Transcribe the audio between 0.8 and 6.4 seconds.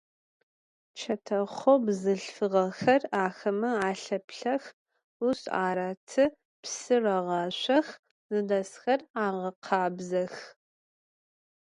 Çetexho bzılhfığexer axeme alheplhex, 'us aratı,